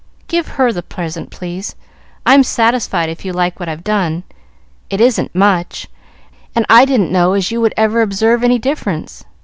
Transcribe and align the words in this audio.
"Give 0.27 0.47
her 0.57 0.71
the 0.73 0.81
present, 0.81 1.29
please; 1.29 1.75
I'm 2.25 2.41
satisfied, 2.43 3.07
if 3.07 3.23
you 3.23 3.31
like 3.33 3.59
what 3.59 3.69
I've 3.69 3.83
done. 3.83 4.23
It 4.89 4.99
isn't 4.99 5.35
much, 5.35 5.89
and 6.55 6.65
I 6.69 6.85
didn't 6.85 7.11
know 7.11 7.33
as 7.33 7.51
you 7.51 7.61
would 7.61 7.75
ever 7.77 8.01
observe 8.01 8.43
any 8.43 8.57
difference. 8.57 9.23